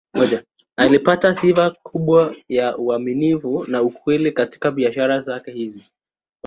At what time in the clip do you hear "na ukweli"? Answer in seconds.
3.67-4.31